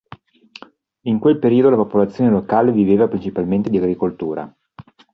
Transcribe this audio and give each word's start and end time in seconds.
In 1.01 1.19
quel 1.19 1.37
periodo 1.37 1.69
la 1.69 1.75
popolazione 1.75 2.31
locale 2.31 2.71
viveva 2.71 3.07
principalmente 3.07 3.69
di 3.69 3.77
agricoltura. 3.77 4.51